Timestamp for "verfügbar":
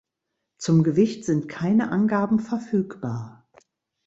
2.39-3.47